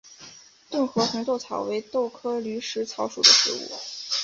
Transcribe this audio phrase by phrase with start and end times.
[0.71, 3.71] 顿河红豆草为豆科驴食草属的植物。